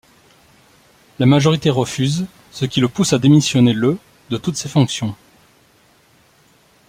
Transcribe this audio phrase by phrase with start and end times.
[1.19, 3.99] La majorité refuse, ce qui le pousse à démissionner le
[4.31, 5.15] de toutes ses fonctions.